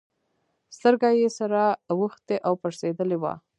[0.75, 3.33] سترگه يې سره اوښتې او پړسېدلې وه.